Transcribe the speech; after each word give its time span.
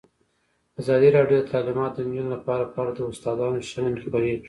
ازادي 0.81 1.09
راډیو 1.17 1.39
د 1.41 1.47
تعلیمات 1.51 1.91
د 1.95 1.99
نجونو 2.07 2.29
لپاره 2.35 2.63
په 2.71 2.77
اړه 2.81 2.91
د 2.95 2.99
استادانو 3.11 3.65
شننې 3.69 3.99
خپرې 4.03 4.29
کړي. 4.33 4.33